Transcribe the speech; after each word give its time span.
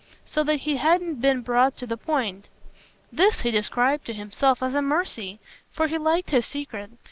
so 0.25 0.43
that 0.43 0.61
he 0.61 0.77
hadn't 0.77 1.21
been 1.21 1.41
brought 1.41 1.77
to 1.77 1.85
the 1.85 1.95
point. 1.95 2.49
This 3.11 3.41
he 3.41 3.51
described 3.51 4.03
to 4.07 4.13
himself 4.13 4.63
as 4.63 4.73
a 4.73 4.81
mercy, 4.81 5.39
for 5.69 5.85
he 5.87 5.99
liked 5.99 6.31
his 6.31 6.47
secret. 6.47 6.89